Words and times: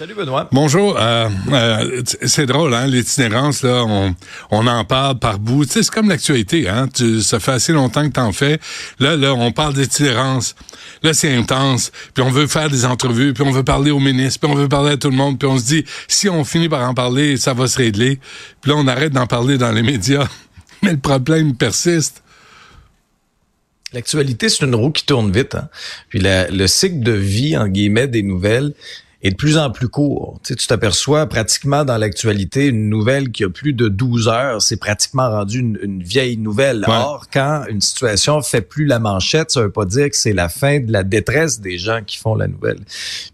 Salut 0.00 0.14
Benoît. 0.14 0.48
Bonjour. 0.50 0.96
Euh, 0.98 1.28
euh, 1.52 2.00
c'est 2.22 2.46
drôle, 2.46 2.72
hein, 2.72 2.86
l'itinérance, 2.86 3.62
là, 3.62 3.84
on, 3.86 4.14
on 4.50 4.66
en 4.66 4.82
parle 4.86 5.18
par 5.18 5.38
bout. 5.38 5.66
Tu 5.66 5.72
sais, 5.72 5.82
c'est 5.82 5.92
comme 5.92 6.08
l'actualité, 6.08 6.70
hein. 6.70 6.88
Tu, 6.88 7.20
ça 7.20 7.38
fait 7.38 7.52
assez 7.52 7.74
longtemps 7.74 8.08
que 8.08 8.14
t'en 8.14 8.32
fais. 8.32 8.58
Là, 8.98 9.14
là, 9.14 9.34
on 9.34 9.52
parle 9.52 9.74
d'itinérance. 9.74 10.54
Là, 11.02 11.12
c'est 11.12 11.34
intense. 11.34 11.92
Puis 12.14 12.22
on 12.22 12.30
veut 12.30 12.46
faire 12.46 12.70
des 12.70 12.86
entrevues, 12.86 13.34
puis 13.34 13.44
on 13.46 13.50
veut 13.50 13.62
parler 13.62 13.90
au 13.90 13.98
ministre, 13.98 14.40
puis 14.40 14.50
on 14.50 14.54
veut 14.54 14.70
parler 14.70 14.92
à 14.92 14.96
tout 14.96 15.10
le 15.10 15.16
monde, 15.16 15.38
puis 15.38 15.46
on 15.46 15.58
se 15.58 15.66
dit, 15.66 15.84
si 16.08 16.30
on 16.30 16.44
finit 16.44 16.70
par 16.70 16.88
en 16.88 16.94
parler, 16.94 17.36
ça 17.36 17.52
va 17.52 17.66
se 17.66 17.76
régler. 17.76 18.20
Puis 18.62 18.70
là, 18.70 18.78
on 18.78 18.86
arrête 18.86 19.12
d'en 19.12 19.26
parler 19.26 19.58
dans 19.58 19.70
les 19.70 19.82
médias. 19.82 20.26
Mais 20.82 20.92
le 20.92 20.98
problème 20.98 21.54
persiste. 21.56 22.22
L'actualité, 23.92 24.48
c'est 24.48 24.64
une 24.64 24.74
roue 24.74 24.92
qui 24.92 25.04
tourne 25.04 25.30
vite. 25.30 25.56
Hein? 25.56 25.68
Puis 26.08 26.22
le 26.22 26.66
cycle 26.68 27.00
de 27.00 27.12
vie, 27.12 27.54
en 27.54 27.68
guillemets, 27.68 28.08
des 28.08 28.22
nouvelles 28.22 28.72
est 29.22 29.30
de 29.30 29.36
plus 29.36 29.58
en 29.58 29.70
plus 29.70 29.88
court. 29.88 30.40
Tu, 30.42 30.48
sais, 30.48 30.56
tu 30.56 30.66
t'aperçois 30.66 31.26
pratiquement 31.26 31.84
dans 31.84 31.98
l'actualité 31.98 32.66
une 32.66 32.88
nouvelle 32.88 33.30
qui 33.30 33.44
a 33.44 33.50
plus 33.50 33.74
de 33.74 33.88
12 33.88 34.28
heures, 34.28 34.62
c'est 34.62 34.78
pratiquement 34.78 35.28
rendu 35.28 35.58
une, 35.60 36.02
vieille 36.02 36.38
nouvelle. 36.38 36.84
Or, 36.88 37.26
quand 37.32 37.64
une 37.68 37.80
situation 37.80 38.40
fait 38.42 38.62
plus 38.62 38.86
la 38.86 38.98
manchette, 38.98 39.50
ça 39.50 39.60
veut 39.60 39.70
pas 39.70 39.84
dire 39.84 40.08
que 40.08 40.16
c'est 40.16 40.32
la 40.32 40.48
fin 40.48 40.80
de 40.80 40.90
la 40.90 41.02
détresse 41.02 41.60
des 41.60 41.76
gens 41.76 42.00
qui 42.04 42.16
font 42.16 42.34
la 42.34 42.48
nouvelle. 42.48 42.78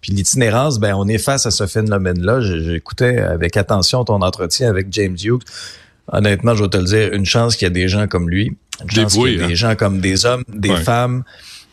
Puis 0.00 0.12
l'itinérance, 0.12 0.80
ben 0.80 0.94
on 0.94 1.06
est 1.06 1.18
face 1.18 1.46
à 1.46 1.50
ce 1.50 1.66
phénomène-là. 1.66 2.40
J'écoutais 2.40 3.18
avec 3.18 3.56
attention 3.56 4.04
ton 4.04 4.22
entretien 4.22 4.68
avec 4.68 4.88
James 4.90 5.16
Hughes. 5.22 5.44
Honnêtement, 6.08 6.54
je 6.54 6.64
vais 6.64 6.68
te 6.68 6.76
le 6.76 6.84
dire, 6.84 7.12
une 7.12 7.26
chance 7.26 7.56
qu'il 7.56 7.66
y 7.66 7.70
a 7.70 7.74
des 7.74 7.88
gens 7.88 8.06
comme 8.06 8.28
lui, 8.28 8.56
une 8.82 8.90
chance 8.90 9.14
qu'il 9.14 9.32
y 9.32 9.42
a 9.42 9.46
des 9.46 9.52
hein. 9.52 9.56
gens 9.56 9.76
comme 9.76 10.00
des 10.00 10.24
hommes, 10.24 10.44
des 10.48 10.74
femmes, 10.76 11.24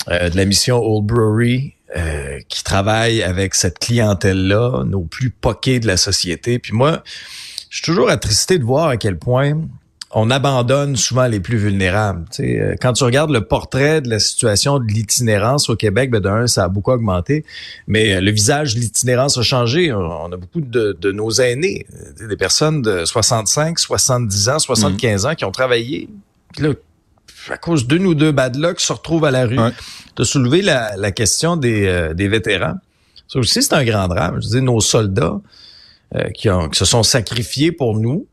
euh, 0.09 0.30
de 0.30 0.38
la 0.38 0.45
mission 0.45 0.81
Old 0.81 1.05
Brewery, 1.05 1.73
euh, 1.95 2.39
qui 2.49 2.63
travaillent 2.63 3.22
avec 3.22 3.53
cette 3.53 3.77
clientèle-là, 3.77 4.83
nos 4.83 5.03
plus 5.03 5.30
poqués 5.30 5.80
de 5.80 5.86
la 5.86 5.97
société. 5.97 6.58
Puis 6.58 6.73
moi, 6.73 7.03
je 7.69 7.77
suis 7.77 7.86
toujours 7.86 8.09
attristé 8.09 8.58
de 8.58 8.63
voir 8.63 8.88
à 8.88 8.97
quel 8.97 9.19
point 9.19 9.53
on 10.16 10.30
abandonne 10.30 10.95
souvent 10.95 11.27
les 11.27 11.39
plus 11.39 11.58
vulnérables. 11.58 12.25
Tu 12.31 12.59
euh, 12.59 12.75
quand 12.80 12.94
tu 12.94 13.03
regardes 13.03 13.31
le 13.31 13.45
portrait 13.45 14.02
de 14.02 14.09
la 14.09 14.19
situation 14.19 14.80
de 14.80 14.86
l'itinérance 14.86 15.69
au 15.69 15.75
Québec, 15.75 16.11
ben 16.11 16.19
d'un, 16.19 16.47
ça 16.47 16.66
a 16.66 16.67
beaucoup 16.67 16.91
augmenté, 16.91 17.45
mais 17.88 18.16
euh, 18.16 18.21
le 18.21 18.31
visage 18.31 18.75
de 18.75 18.80
l'itinérance 18.80 19.38
a 19.38 19.41
changé. 19.41 19.91
On 19.94 20.31
a 20.31 20.38
beaucoup 20.38 20.61
de, 20.61 21.11
nos 21.11 21.31
aînés, 21.31 21.86
des 22.27 22.38
personnes 22.38 22.81
de 22.81 23.05
65, 23.05 23.80
70 23.80 24.49
ans, 24.49 24.59
75 24.59 25.25
ans 25.25 25.36
qui 25.36 25.45
ont 25.45 25.52
travaillé. 25.52 26.09
À 27.49 27.58
cause 27.58 27.88
d'une 27.88 28.05
ou 28.05 28.16
deux 28.16 28.31
bad 28.31 28.55
luck, 28.55 28.80
se 28.80 28.94
retrouvent 28.94 29.25
à 29.25 29.31
la 29.31 29.45
rue. 29.45 29.58
Tu 30.16 30.22
as 30.22 30.25
soulevé 30.25 30.61
la, 30.61 31.11
question 31.11 31.58
des, 31.58 31.86
euh, 31.86 32.13
des 32.13 32.27
vétérans. 32.27 32.75
Ça 33.27 33.39
aussi, 33.39 33.61
c'est 33.61 33.73
un 33.73 33.83
grand 33.83 34.08
drame. 34.08 34.41
Je 34.41 34.47
dis, 34.47 34.61
nos 34.61 34.81
soldats 34.81 35.39
euh, 36.16 36.30
qui, 36.30 36.49
ont, 36.49 36.69
qui 36.69 36.77
se 36.77 36.86
sont 36.86 37.03
sacrifiés 37.03 37.71
pour 37.71 37.97
nous, 37.97 38.27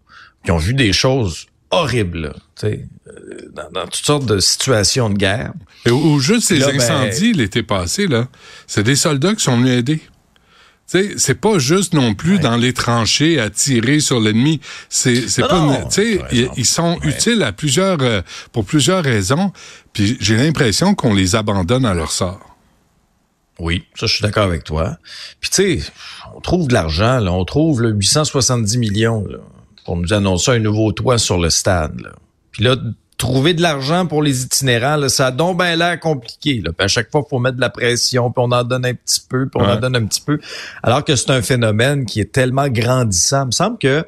qui 0.44 0.50
ont 0.50 0.58
vu 0.58 0.74
des 0.74 0.92
choses 0.92 1.46
horribles, 1.70 2.34
euh, 2.64 2.76
dans, 3.52 3.70
dans, 3.70 3.84
toutes 3.84 4.04
sortes 4.04 4.26
de 4.26 4.38
situations 4.38 5.08
de 5.08 5.16
guerre. 5.16 5.52
Et, 5.86 5.90
ou, 5.90 6.18
juste 6.20 6.48
ces 6.48 6.58
ben, 6.58 6.76
incendies 6.76 7.32
l'été 7.32 7.62
passé, 7.62 8.06
là, 8.06 8.28
c'est 8.66 8.82
des 8.82 8.96
soldats 8.96 9.34
qui 9.34 9.42
sont 9.42 9.56
venus 9.56 9.78
aider 9.78 10.00
c'est 11.16 11.40
pas 11.40 11.58
juste 11.58 11.94
non 11.94 12.14
plus 12.14 12.40
dans 12.40 12.56
les 12.56 12.72
tranchées 12.72 13.38
à 13.38 13.48
tirer 13.48 14.00
sur 14.00 14.18
l'ennemi. 14.18 14.60
C'est 14.88 15.28
c'est 15.28 15.42
pas 15.42 15.84
tu 15.84 15.90
sais 15.90 16.20
ils, 16.56 16.66
sont 16.66 16.98
utiles 17.04 17.42
à 17.42 17.52
plusieurs 17.52 17.98
euh, 18.00 18.22
pour 18.52 18.64
plusieurs 18.64 19.04
raisons. 19.04 19.52
Puis 19.92 20.16
j'ai 20.20 20.36
l'impression 20.36 20.94
qu'on 20.94 21.14
les 21.14 21.36
abandonne 21.36 21.84
à 21.84 21.94
leur 21.94 22.10
sort. 22.10 22.56
Oui, 23.60 23.84
ça 23.94 24.06
je 24.06 24.14
suis 24.14 24.22
d'accord 24.22 24.44
avec 24.44 24.64
toi. 24.64 24.96
Puis 25.40 25.50
tu 25.50 25.80
sais, 25.80 25.92
on 26.34 26.40
trouve 26.40 26.66
de 26.66 26.74
l'argent 26.74 27.20
là, 27.20 27.32
on 27.32 27.44
trouve 27.44 27.82
le 27.82 27.90
870 27.90 28.78
millions 28.78 29.24
là, 29.28 29.38
pour 29.84 29.96
nous 29.96 30.12
annoncer 30.12 30.52
un 30.52 30.58
nouveau 30.58 30.90
toit 30.90 31.18
sur 31.18 31.38
le 31.38 31.50
stade. 31.50 32.00
Là. 32.00 32.10
Puis 32.50 32.64
là 32.64 32.76
trouver 33.20 33.52
de 33.52 33.60
l'argent 33.60 34.06
pour 34.06 34.22
les 34.22 34.42
itinérants, 34.42 35.08
ça 35.10 35.26
a 35.26 35.30
donc 35.30 35.58
bien 35.58 35.76
l'air 35.76 36.00
compliqué. 36.00 36.62
Là. 36.64 36.72
Puis 36.72 36.84
à 36.84 36.88
chaque 36.88 37.10
fois, 37.10 37.22
il 37.24 37.28
faut 37.28 37.38
mettre 37.38 37.56
de 37.56 37.60
la 37.60 37.68
pression, 37.68 38.32
puis 38.32 38.42
on 38.44 38.50
en 38.50 38.64
donne 38.64 38.86
un 38.86 38.94
petit 38.94 39.20
peu, 39.28 39.46
puis 39.46 39.62
on 39.62 39.68
en 39.68 39.76
donne 39.76 39.94
un 39.94 40.06
petit 40.06 40.22
peu. 40.22 40.40
Alors 40.82 41.04
que 41.04 41.14
c'est 41.14 41.30
un 41.30 41.42
phénomène 41.42 42.06
qui 42.06 42.20
est 42.20 42.32
tellement 42.32 42.68
grandissant. 42.68 43.42
Il 43.42 43.46
me 43.46 43.52
semble 43.52 43.78
que 43.78 44.06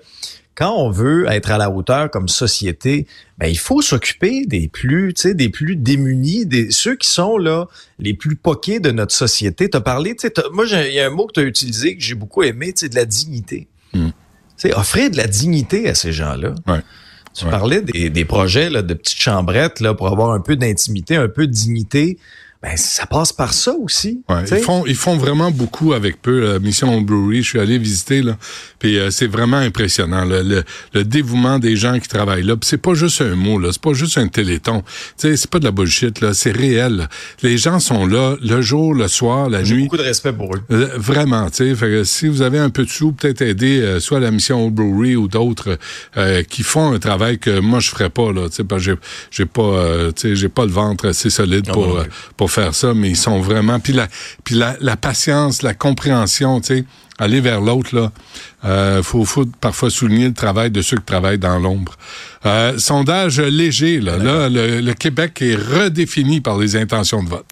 quand 0.55 0.75
on 0.77 0.91
veut 0.91 1.27
être 1.31 1.51
à 1.51 1.59
la 1.59 1.71
hauteur 1.71 2.11
comme 2.11 2.29
société, 2.29 3.07
ben 3.37 3.49
il 3.49 3.59
faut 3.59 3.83
s'occuper 3.83 4.47
des 4.47 4.69
plus, 4.69 5.13
tu 5.13 5.23
sais, 5.23 5.35
des 5.35 5.51
plus 5.51 5.77
démunis, 5.77 6.47
des 6.47 6.71
ceux 6.71 6.97
qui 6.97 7.09
sont 7.09 7.37
là 7.37 7.67
les 7.99 8.15
plus 8.15 8.37
poqués 8.37 8.81
de 8.81 8.91
notre 8.91 9.15
société. 9.15 9.69
T'as 9.69 9.81
parlé, 9.81 10.17
tu 10.17 10.29
sais, 10.29 10.35
moi 10.53 10.65
il 10.67 10.95
y 10.95 11.01
a 11.01 11.07
un 11.07 11.11
mot 11.11 11.27
que 11.27 11.33
tu 11.33 11.41
as 11.41 11.45
utilisé 11.45 11.97
que 11.97 12.03
j'ai 12.03 12.15
beaucoup 12.15 12.43
aimé, 12.43 12.73
tu 12.73 12.81
sais, 12.81 12.89
de 12.89 12.95
la 12.95 13.05
dignité. 13.05 13.69
Hmm. 13.93 14.09
Tu 14.57 14.69
sais, 14.69 14.75
offrir 14.75 15.11
de 15.11 15.19
la 15.19 15.27
dignité 15.27 15.89
à 15.89 15.95
ces 15.95 16.13
gens-là. 16.13 16.55
Ouais. 16.67 16.81
Tu 17.35 17.47
parlais 17.47 17.81
des, 17.81 18.11
des 18.11 18.25
projets 18.25 18.69
là, 18.69 18.83
de 18.83 18.95
petites 18.95 19.21
chambrettes 19.21 19.81
là, 19.81 19.95
pour 19.95 20.09
avoir 20.09 20.31
un 20.33 20.41
peu 20.41 20.57
d'intimité, 20.57 21.17
un 21.17 21.29
peu 21.29 21.47
de 21.47 21.53
dignité 21.53 22.19
ben 22.63 22.77
ça 22.77 23.07
passe 23.07 23.33
par 23.33 23.53
ça 23.53 23.75
aussi. 23.75 24.23
Ouais, 24.29 24.45
ils 24.49 24.59
font 24.59 24.87
ils 24.87 24.95
font 24.95 25.17
vraiment 25.17 25.51
beaucoup 25.51 25.95
avec 25.95 26.23
peu. 26.23 26.53
La 26.53 26.59
mission 26.61 27.01
Brewery, 27.01 27.43
je 27.43 27.49
suis 27.49 27.59
allé 27.59 27.77
visiter 27.77 28.23
là, 28.23 28.37
puis 28.79 28.99
euh, 28.99 29.11
c'est 29.11 29.27
vraiment 29.27 29.57
impressionnant 29.57 30.25
le, 30.25 30.63
le, 30.95 31.05
dévouement 31.05 31.59
des 31.59 31.75
gens 31.75 31.99
qui 31.99 32.09
travaillent 32.09 32.45
là. 32.45 32.55
c'est 32.63 32.81
pas 32.81 32.95
juste 32.95 33.21
un 33.21 33.35
mot 33.35 33.59
là, 33.59 33.71
c'est 33.73 33.83
pas 33.83 33.95
juste 33.95 34.17
un 34.17 34.29
téléthon. 34.29 34.83
Tu 35.19 35.29
sais, 35.29 35.37
c'est 35.37 35.51
pas 35.51 35.59
de 35.59 35.65
la 35.65 35.73
bullshit 35.73 36.21
là, 36.21 36.35
c'est 36.35 36.53
réel. 36.53 37.09
Les 37.43 37.59
gens 37.59 37.81
sont 37.81 38.07
là 38.07 38.37
le 38.41 38.63
jour, 38.63 38.95
le 38.95 39.09
soir, 39.09 39.51
la 39.51 39.63
nuit. 39.63 39.85
Beaucoup 39.85 39.97
de 39.97 40.03
respect 40.03 40.33
pour 40.33 40.55
eux. 40.55 40.63
Euh, 40.71 40.91
vraiment, 40.97 41.51
tu 41.51 41.75
sais. 41.75 42.05
si 42.05 42.29
vous 42.29 42.43
avez 42.43 42.61
un 42.61 42.71
peu 42.71 42.85
de 42.85 42.91
sous, 42.91 43.11
peut-être 43.11 43.43
aider 43.43 43.81
euh, 43.81 43.99
soit 43.99 44.21
la 44.21 44.31
mission 44.31 44.71
Brewery 44.71 45.17
ou 45.17 45.27
d'autres 45.27 45.79
qui 46.49 46.63
font 46.63 46.93
un 46.93 47.01
travail 47.01 47.41
que 47.41 47.59
moi 47.59 47.81
je 47.81 47.91
ferais 47.91 48.11
pas 48.11 48.33
là. 48.33 48.49
Tu 48.49 48.57
sais, 48.57 48.65
que 48.65 48.99
j'ai 49.33 49.47
pas, 49.47 50.13
tu 50.15 50.29
sais, 50.29 50.37
j'ai 50.37 50.49
pas 50.49 50.65
le 50.65 50.71
ventre 50.71 51.09
assez 51.09 51.29
solide 51.29 51.67
pour 51.73 52.01
pour 52.37 52.52
faire 52.53 52.75
ça, 52.75 52.95
mais 52.95 53.11
ils 53.11 53.17
sont 53.17 53.41
vraiment. 53.41 53.81
Puis 53.81 53.93
la, 53.93 54.09
puis 54.45 54.55
la, 54.55 54.77
la 54.81 54.97
patience, 54.97 55.63
la 55.63 55.75
compréhension, 55.75 56.61
tu 56.61 56.79
sais, 56.79 56.85
aller 57.19 57.41
vers 57.41 57.61
l'autre 57.61 57.95
là. 57.95 58.13
Euh, 58.65 59.03
faut, 59.03 59.25
faut 59.25 59.47
parfois 59.61 59.91
souligner 59.91 60.29
le 60.29 60.35
travail 60.35 60.71
de 60.71 60.83
ceux 60.83 60.97
qui 60.97 61.05
travaillent 61.05 61.39
dans 61.39 61.59
l'ombre. 61.59 61.97
Euh, 62.47 62.79
sondage 62.79 63.41
léger 63.41 64.01
là. 64.01 64.17
Là, 64.17 64.49
le, 64.49 64.93
Québec 64.93 65.41
est 65.43 65.55
redéfini 65.55 66.41
par 66.41 66.59
les 66.59 66.77
intentions 66.77 67.23
de 67.23 67.29
vote. 67.29 67.47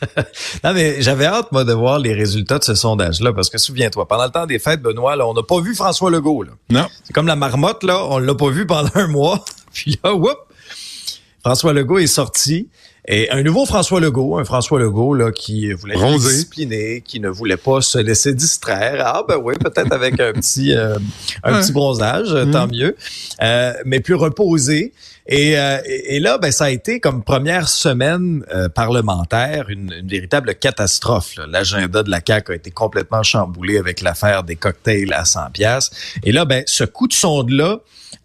non, 0.64 0.72
mais 0.72 1.02
j'avais 1.02 1.26
hâte, 1.26 1.52
moi, 1.52 1.64
de 1.64 1.72
voir 1.72 1.98
les 1.98 2.14
résultats 2.14 2.58
de 2.58 2.64
ce 2.64 2.74
sondage-là, 2.74 3.32
parce 3.32 3.50
que 3.50 3.58
souviens-toi, 3.58 4.06
pendant 4.06 4.24
le 4.24 4.30
temps 4.30 4.46
des 4.46 4.58
fêtes, 4.58 4.80
Benoît, 4.80 5.16
là, 5.16 5.26
on 5.26 5.34
n'a 5.34 5.42
pas 5.42 5.60
vu 5.60 5.74
François 5.74 6.10
Legault. 6.10 6.44
Là. 6.44 6.52
Non. 6.70 6.86
C'est 7.04 7.12
comme 7.12 7.26
la 7.26 7.36
marmotte, 7.36 7.82
là, 7.82 8.04
on 8.08 8.18
l'a 8.18 8.34
pas 8.34 8.50
vu 8.50 8.66
pendant 8.66 8.90
un 8.94 9.08
mois. 9.08 9.44
Puis 9.72 9.98
là, 10.02 10.14
whoop, 10.14 10.38
François 11.44 11.72
Legault 11.72 11.98
est 11.98 12.06
sorti. 12.06 12.68
Et 13.08 13.30
un 13.30 13.42
nouveau 13.42 13.64
François 13.64 14.00
Legault, 14.00 14.38
un 14.38 14.44
François 14.44 14.78
Legault 14.78 15.14
là, 15.14 15.32
qui 15.32 15.72
voulait 15.72 15.94
être 15.94 16.18
discipliné, 16.18 17.02
qui 17.04 17.20
ne 17.20 17.28
voulait 17.28 17.56
pas 17.56 17.80
se 17.80 17.98
laisser 17.98 18.34
distraire. 18.34 19.02
Ah 19.04 19.22
ben 19.26 19.36
oui, 19.42 19.54
peut-être 19.58 19.92
avec 19.92 20.20
un 20.20 20.32
petit 20.32 20.74
euh, 20.74 20.98
un 21.42 21.60
petit 21.60 21.72
bronzage, 21.72 22.28
mm-hmm. 22.28 22.50
tant 22.50 22.66
mieux. 22.66 22.96
Euh, 23.42 23.72
mais 23.84 24.00
plus 24.00 24.14
reposé. 24.14 24.92
Et, 25.26 25.58
euh, 25.58 25.78
et, 25.84 26.18
là, 26.18 26.38
ben, 26.38 26.50
ça 26.50 26.64
a 26.64 26.70
été 26.70 26.98
comme 26.98 27.22
première 27.22 27.68
semaine 27.68 28.44
parlementaire 28.74 29.68
une, 29.68 29.92
une, 29.92 30.08
véritable 30.08 30.54
catastrophe. 30.56 31.34
L'agenda 31.48 32.02
de 32.02 32.10
la 32.10 32.20
CAQ 32.26 32.52
a 32.52 32.54
été 32.56 32.70
complètement 32.70 33.22
chamboulé 33.22 33.78
avec 33.78 34.00
l'affaire 34.00 34.42
des 34.42 34.56
cocktails 34.56 35.12
à 35.12 35.24
100 35.24 35.50
pièces. 35.52 35.90
Et 36.24 36.32
là, 36.32 36.44
ben, 36.46 36.64
ce 36.66 36.84
coup 36.84 37.06
de 37.06 37.12
sonde-là, 37.12 37.80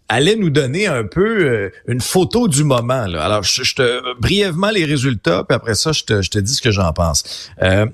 allait 0.08 0.36
nous 0.36 0.50
donner 0.50 0.86
un 0.86 1.04
peu 1.04 1.44
euh, 1.44 1.70
une 1.88 2.00
photo 2.00 2.48
du 2.48 2.64
moment. 2.64 3.02
Alors, 3.02 3.42
je, 3.42 3.74
te 3.74 4.20
brièvement 4.20 4.70
les 4.70 4.84
résultats, 4.84 5.44
puis 5.44 5.56
après 5.56 5.74
ça, 5.74 5.92
je 5.92 6.04
te, 6.04 6.22
je 6.22 6.30
te 6.30 6.38
dis 6.38 6.54
ce 6.54 6.62
que 6.62 6.70
j'en 6.70 6.92
pense. 6.92 7.50
Euh, 7.62 7.86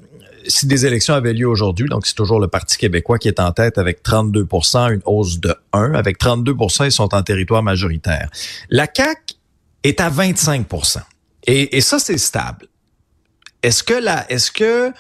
si 0.47 0.67
des 0.67 0.87
élections 0.87 1.15
avaient 1.15 1.33
lieu 1.33 1.49
aujourd'hui, 1.49 1.89
donc 1.89 2.07
c'est 2.07 2.15
toujours 2.15 2.41
le 2.41 2.49
Parti 2.49 2.77
québécois 2.77 3.19
qui 3.19 3.29
est 3.29 3.41
en 3.41 3.53
tête 3.53 3.79
avec 3.79 4.03
32% 4.03 4.95
une 4.95 5.03
hausse 5.05 5.39
de 5.39 5.55
1. 5.73 5.95
Avec 5.95 6.21
32% 6.21 6.87
ils 6.87 6.93
sont 6.93 7.15
en 7.15 7.23
territoire 7.23 7.63
majoritaire. 7.63 8.29
La 8.69 8.87
CAQ 8.93 9.37
est 9.85 10.01
à 10.01 10.09
25 10.09 10.67
et, 11.47 11.77
et 11.77 11.81
ça, 11.81 11.99
c'est 11.99 12.19
stable. 12.19 12.67
Est-ce 13.63 13.83
que 13.83 13.95
la, 13.95 14.31
est-ce 14.31 14.51
que, 14.51 14.93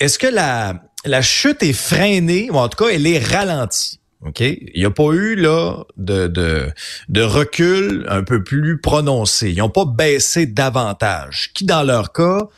est-ce 0.00 0.18
que 0.18 0.26
la, 0.26 0.82
la 1.04 1.22
chute 1.22 1.62
est 1.62 1.72
freinée, 1.72 2.50
ou 2.50 2.56
en 2.56 2.68
tout 2.68 2.84
cas, 2.84 2.90
elle 2.90 3.06
est 3.06 3.18
ralentie? 3.18 4.00
OK? 4.24 4.40
Il 4.40 4.72
n'y 4.76 4.84
a 4.84 4.90
pas 4.90 5.10
eu 5.12 5.34
là 5.34 5.84
de, 5.96 6.26
de, 6.28 7.22
recul 7.22 8.06
un 8.08 8.22
peu 8.22 8.42
plus 8.42 8.80
prononcé. 8.80 9.50
Ils 9.50 9.58
n'ont 9.58 9.68
pas 9.68 9.84
baissé 9.84 10.46
davantage. 10.46 11.50
Qui, 11.54 11.64
dans 11.64 11.82
leur 11.82 12.12
cas, 12.12 12.48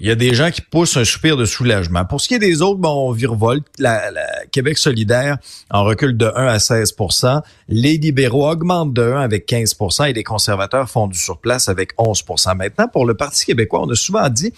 il 0.00 0.06
y 0.06 0.10
a 0.10 0.14
des 0.14 0.34
gens 0.34 0.50
qui 0.50 0.60
poussent 0.60 0.96
un 0.96 1.04
soupir 1.04 1.36
de 1.36 1.44
soulagement. 1.44 2.04
Pour 2.04 2.20
ce 2.20 2.28
qui 2.28 2.34
est 2.34 2.38
des 2.38 2.62
autres, 2.62 2.78
bon, 2.78 3.08
on 3.08 3.12
virevolte. 3.12 3.66
La, 3.78 4.10
la 4.10 4.46
Québec 4.52 4.78
solidaire 4.78 5.38
en 5.70 5.84
recul 5.84 6.16
de 6.16 6.26
1 6.26 6.30
à 6.46 6.58
16% 6.58 7.42
Les 7.68 7.96
libéraux 7.96 8.48
augmentent 8.48 8.92
de 8.92 9.02
1 9.02 9.20
avec 9.20 9.48
15% 9.48 10.08
et 10.08 10.12
les 10.12 10.22
conservateurs 10.22 10.88
font 10.88 11.08
du 11.08 11.18
surplace 11.18 11.68
avec 11.68 11.96
11% 11.96 12.56
Maintenant, 12.56 12.88
pour 12.88 13.06
le 13.06 13.14
Parti 13.14 13.46
québécois, 13.46 13.82
on 13.82 13.90
a 13.90 13.96
souvent 13.96 14.28
dit 14.28 14.52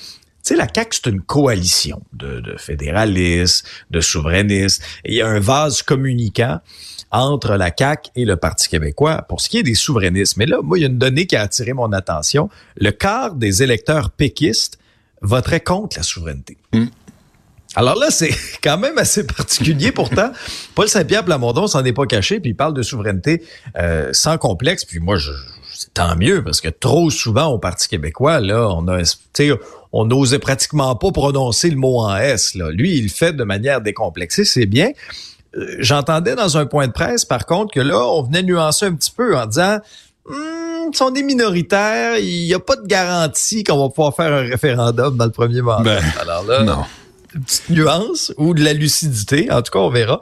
sais, 0.48 0.56
la 0.56 0.66
CAQ, 0.72 1.00
c'est 1.02 1.10
une 1.10 1.20
coalition 1.20 2.02
de, 2.12 2.40
de 2.40 2.56
fédéralistes, 2.56 3.66
de 3.90 4.00
souverainistes. 4.00 4.82
Et 5.04 5.12
il 5.12 5.16
y 5.16 5.22
a 5.22 5.28
un 5.28 5.40
vase 5.40 5.82
communicant 5.82 6.60
entre 7.10 7.54
la 7.54 7.70
CAQ 7.76 8.10
et 8.16 8.24
le 8.24 8.36
Parti 8.36 8.68
québécois 8.68 9.22
pour 9.28 9.40
ce 9.40 9.48
qui 9.48 9.58
est 9.58 9.62
des 9.62 9.74
souverainistes. 9.74 10.36
Mais 10.36 10.46
là, 10.46 10.60
moi, 10.62 10.78
il 10.78 10.82
y 10.82 10.84
a 10.84 10.88
une 10.88 10.98
donnée 10.98 11.26
qui 11.26 11.36
a 11.36 11.42
attiré 11.42 11.72
mon 11.72 11.92
attention. 11.92 12.50
Le 12.76 12.90
quart 12.90 13.34
des 13.34 13.62
électeurs 13.62 14.10
péquistes 14.10 14.78
voterait 15.22 15.60
contre 15.60 15.96
la 15.96 16.02
souveraineté. 16.02 16.56
Hmm. 16.72 16.86
Alors 17.74 17.96
là, 17.96 18.10
c'est 18.10 18.34
quand 18.62 18.78
même 18.78 18.98
assez 18.98 19.26
particulier. 19.26 19.92
Pourtant, 19.92 20.32
Paul 20.74 20.88
Saint-Pierre 20.88 21.24
Plamondon 21.24 21.66
s'en 21.66 21.84
est 21.84 21.92
pas 21.92 22.06
caché, 22.06 22.40
puis 22.40 22.50
il 22.50 22.56
parle 22.56 22.74
de 22.74 22.82
souveraineté 22.82 23.42
euh, 23.76 24.10
sans 24.12 24.38
complexe. 24.38 24.84
Puis 24.84 25.00
moi, 25.00 25.16
je, 25.16 25.30
tant 25.94 26.16
mieux, 26.16 26.42
parce 26.42 26.60
que 26.60 26.68
trop 26.68 27.10
souvent 27.10 27.46
au 27.46 27.58
Parti 27.58 27.88
québécois, 27.88 28.40
là, 28.40 28.68
on 28.68 28.86
a, 28.88 29.02
on 29.92 30.04
n'osait 30.04 30.38
pratiquement 30.38 30.94
pas 30.96 31.10
prononcer 31.12 31.70
le 31.70 31.76
mot 31.76 32.00
en 32.00 32.16
S. 32.16 32.54
Là. 32.54 32.70
Lui, 32.70 32.96
il 32.98 33.04
le 33.04 33.08
fait 33.08 33.32
de 33.32 33.44
manière 33.44 33.80
décomplexée, 33.80 34.44
c'est 34.44 34.66
bien. 34.66 34.90
Euh, 35.56 35.76
j'entendais 35.78 36.34
dans 36.34 36.58
un 36.58 36.66
point 36.66 36.86
de 36.86 36.92
presse, 36.92 37.24
par 37.24 37.46
contre, 37.46 37.72
que 37.72 37.80
là, 37.80 38.06
on 38.06 38.22
venait 38.22 38.42
nuancer 38.42 38.86
un 38.86 38.94
petit 38.94 39.10
peu 39.10 39.36
en 39.36 39.46
disant 39.46 39.78
Hum, 40.28 40.92
si 40.92 41.02
on 41.02 41.14
est 41.14 41.22
minoritaire, 41.22 42.18
il 42.18 42.44
n'y 42.46 42.54
a 42.54 42.58
pas 42.58 42.76
de 42.76 42.86
garantie 42.86 43.64
qu'on 43.64 43.78
va 43.78 43.88
pouvoir 43.88 44.14
faire 44.14 44.32
un 44.32 44.42
référendum 44.42 45.16
dans 45.16 45.24
le 45.24 45.30
premier 45.30 45.62
mandat. 45.62 45.82
Ben, 45.82 46.02
Alors 46.20 46.44
là, 46.44 46.62
non 46.62 46.84
petite 47.32 47.70
nuance 47.70 48.32
ou 48.36 48.54
de 48.54 48.62
la 48.62 48.72
lucidité. 48.72 49.50
En 49.50 49.62
tout 49.62 49.72
cas, 49.72 49.78
on 49.78 49.90
verra. 49.90 50.20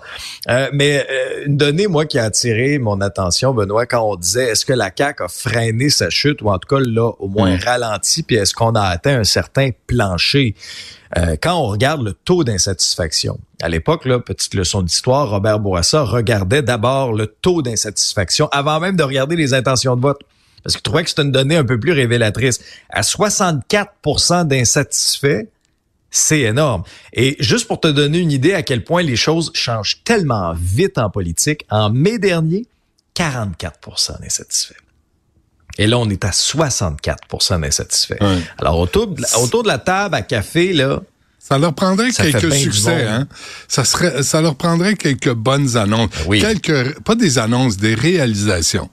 Euh, 0.49 0.69
mais 0.73 1.07
euh, 1.11 1.47
une 1.47 1.57
donnée, 1.57 1.87
moi, 1.87 2.07
qui 2.07 2.19
a 2.19 2.25
attiré 2.25 2.79
mon 2.79 3.01
attention, 3.01 3.55
Benoît, 3.55 3.87
quand 3.87 4.03
on 4.03 4.17
disait 4.17 4.51
est-ce 4.51 4.65
que 4.65 4.73
la 4.73 4.91
CAQ 4.97 5.25
a 5.25 5.29
freiné 5.29 5.91
sa 5.91 6.11
chute 6.11 6.43
ou 6.43 6.51
en 6.51 6.59
tout 6.59 6.69
cas, 6.69 6.81
là, 6.81 7.13
au 7.19 7.29
moins 7.29 7.57
mm. 7.57 7.61
ralenti, 7.65 8.23
puis 8.23 8.37
est-ce 8.37 8.55
qu'on 8.55 8.75
a 8.75 8.83
atteint 8.83 9.19
un 9.19 9.25
certain 9.25 9.71
plancher? 9.87 10.55
Euh, 11.17 11.37
quand 11.41 11.55
on 11.55 11.67
regarde 11.67 12.03
le 12.03 12.13
taux 12.13 12.45
d'insatisfaction, 12.45 13.39
à 13.63 13.69
l'époque, 13.69 14.05
là, 14.05 14.19
petite 14.19 14.55
leçon 14.55 14.83
d'histoire, 14.83 15.31
Robert 15.31 15.61
Bourassa 15.61 16.03
regardait 16.03 16.63
d'abord 16.63 17.13
le 17.13 17.27
taux 17.27 17.63
d'insatisfaction 17.63 18.49
avant 18.53 18.81
même 18.81 18.97
de 18.97 19.03
regarder 19.03 19.37
les 19.37 19.55
intentions 19.55 19.97
de 19.97 20.03
vote. 20.03 20.21
Parce 20.63 20.75
qu'il 20.75 20.83
trouvait 20.83 21.05
que 21.05 21.11
c'était 21.11 21.23
une 21.23 21.31
donnée 21.31 21.57
un 21.57 21.65
peu 21.65 21.79
plus 21.79 21.93
révélatrice. 21.93 22.59
À 22.91 23.03
64% 23.03 24.49
d'insatisfaits, 24.49 25.45
c'est 26.17 26.41
énorme. 26.41 26.83
Et 27.13 27.37
juste 27.41 27.67
pour 27.69 27.81
te 27.81 27.89
donner 27.89 28.19
une 28.19 28.33
idée 28.33 28.55
à 28.55 28.63
quel 28.63 28.85
point 28.85 29.03
les 29.03 29.17
choses 29.17 29.51
changent 29.55 30.03
tellement 30.03 30.55
vite 30.55 30.99
en 30.99 31.11
politique, 31.11 31.67
en 31.71 31.91
mai 31.91 32.19
dernier, 32.19 32.67
44% 33.15 34.21
d'insatisfaits. 34.21 34.75
Et 35.79 35.87
là, 35.87 35.99
on 35.99 36.09
est 36.09 36.25
à 36.25 36.31
64% 36.31 37.61
d'insatisfaits. 37.61 38.17
Alors, 38.59 38.79
autour 38.79 39.09
de, 39.09 39.21
la, 39.21 39.39
autour 39.41 39.63
de 39.63 39.69
la 39.69 39.79
table 39.79 40.15
à 40.15 40.23
café, 40.23 40.73
là, 40.73 41.03
ça 41.39 41.59
leur 41.59 41.75
prendrait 41.75 42.11
quelques 42.11 42.53
succès, 42.55 43.07
hein. 43.07 43.29
Ça 43.69 43.85
serait, 43.85 44.23
ça 44.23 44.41
leur 44.41 44.57
prendrait 44.57 44.97
quelques 44.97 45.33
bonnes 45.33 45.77
annonces. 45.77 46.11
Quelques, 46.31 46.99
pas 47.01 47.15
des 47.15 47.39
annonces, 47.39 47.77
des 47.77 47.95
réalisations. 47.95 48.89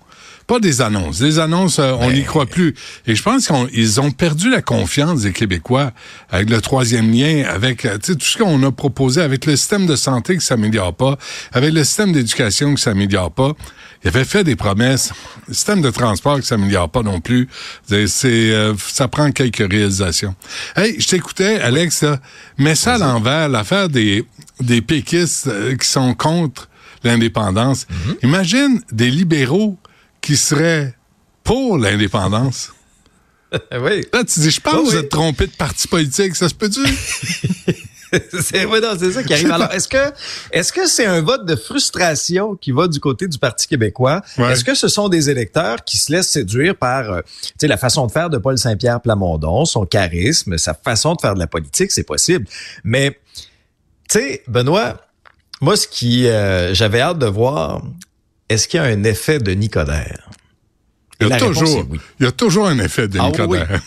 Pas 0.47 0.59
des 0.59 0.81
annonces. 0.81 1.19
Des 1.19 1.39
annonces, 1.39 1.79
euh, 1.79 1.93
on 1.99 2.11
n'y 2.11 2.21
ben, 2.21 2.25
croit 2.25 2.45
plus. 2.45 2.75
Et 3.07 3.15
je 3.15 3.23
pense 3.23 3.47
qu'ils 3.47 4.01
ont 4.01 4.11
perdu 4.11 4.49
la 4.49 4.61
confiance 4.61 5.21
des 5.21 5.31
Québécois 5.31 5.91
avec 6.29 6.49
le 6.49 6.59
troisième 6.61 7.11
lien, 7.11 7.45
avec 7.47 7.85
euh, 7.85 7.97
tout 7.97 8.17
ce 8.19 8.37
qu'on 8.37 8.61
a 8.63 8.71
proposé, 8.71 9.21
avec 9.21 9.45
le 9.45 9.55
système 9.55 9.85
de 9.85 9.95
santé 9.95 10.37
qui 10.37 10.45
s'améliore 10.45 10.93
pas, 10.93 11.17
avec 11.53 11.73
le 11.73 11.83
système 11.83 12.11
d'éducation 12.11 12.75
qui 12.75 12.81
s'améliore 12.81 13.31
pas. 13.31 13.53
Il 14.03 14.09
avait 14.09 14.25
fait 14.25 14.43
des 14.43 14.57
promesses. 14.57 15.13
Le 15.47 15.53
système 15.53 15.81
de 15.81 15.89
transport 15.89 16.39
qui 16.39 16.45
s'améliore 16.45 16.89
pas 16.89 17.03
non 17.03 17.21
plus. 17.21 17.47
C'est, 17.87 18.27
euh, 18.29 18.73
ça 18.77 19.07
prend 19.07 19.31
quelques 19.31 19.71
réalisations. 19.71 20.35
Hey, 20.75 20.99
je 20.99 21.07
t'écoutais, 21.07 21.61
Alex, 21.61 22.03
mais 22.57 22.75
ça 22.75 22.95
à 22.95 22.97
l'envers, 22.97 23.47
l'affaire 23.47 23.87
des, 23.87 24.25
des 24.59 24.81
péquistes 24.81 25.49
qui 25.77 25.87
sont 25.87 26.13
contre 26.13 26.67
l'indépendance. 27.03 27.85
Mm-hmm. 27.85 28.15
Imagine 28.23 28.81
des 28.91 29.09
libéraux 29.09 29.77
qui 30.23 30.37
serait 30.37 30.95
pour 31.43 31.77
l'indépendance. 31.77 32.71
oui. 33.71 34.07
Là, 34.11 34.23
tu 34.23 34.39
dis, 34.39 34.49
je 34.49 34.61
pense 34.61 34.73
que 34.73 34.79
vous 34.79 34.95
êtes 34.95 35.09
trompé 35.09 35.45
de 35.45 35.51
parti 35.51 35.87
politique, 35.87 36.35
ça 36.35 36.49
se 36.49 36.55
peut-tu? 36.55 36.81
c'est 38.41 38.67
c'est 38.99 39.11
ça 39.11 39.23
qui 39.23 39.33
arrive. 39.33 39.51
Alors, 39.51 39.71
est-ce 39.71 39.87
que 39.87 40.11
est-ce 40.51 40.71
que 40.71 40.87
c'est 40.87 41.05
un 41.05 41.21
vote 41.21 41.45
de 41.45 41.55
frustration 41.55 42.55
qui 42.55 42.71
va 42.71 42.87
du 42.87 42.99
côté 42.99 43.27
du 43.27 43.37
Parti 43.37 43.67
québécois? 43.67 44.21
Est-ce 44.37 44.63
que 44.63 44.75
ce 44.75 44.87
sont 44.87 45.09
des 45.09 45.29
électeurs 45.29 45.83
qui 45.83 45.97
se 45.97 46.11
laissent 46.11 46.29
séduire 46.29 46.75
par 46.75 47.11
euh, 47.11 47.21
la 47.61 47.77
façon 47.77 48.07
de 48.07 48.11
faire 48.11 48.29
de 48.29 48.37
Paul 48.37 48.57
Saint-Pierre 48.57 49.01
Plamondon, 49.01 49.65
son 49.65 49.85
charisme, 49.85 50.57
sa 50.57 50.73
façon 50.73 51.15
de 51.15 51.21
faire 51.21 51.33
de 51.33 51.39
la 51.39 51.47
politique, 51.47 51.91
c'est 51.91 52.03
possible. 52.03 52.47
Mais 52.83 53.19
tu 54.09 54.19
sais, 54.19 54.43
Benoît, 54.47 55.01
moi 55.59 55.75
ce 55.75 55.87
qui 55.87 56.27
euh, 56.27 56.73
j'avais 56.73 57.01
hâte 57.01 57.19
de 57.19 57.25
voir, 57.25 57.81
est-ce 58.49 58.67
qu'il 58.67 58.79
y 58.79 58.83
a 58.83 58.85
un 58.85 59.03
effet 59.03 59.39
de 59.39 59.51
Nicodère? 59.51 60.29
Il 61.21 61.27
y, 61.27 61.33
a 61.33 61.37
toujours, 61.37 61.85
il 62.19 62.25
y 62.25 62.27
a 62.27 62.31
toujours 62.31 62.67
un 62.67 62.79
effet 62.79 63.07
de 63.07 63.19
ah 63.19 63.27
Nicodère. 63.27 63.81